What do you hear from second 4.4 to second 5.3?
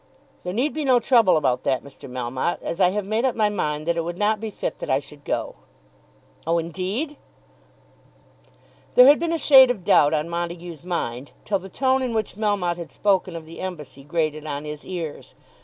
fit that I should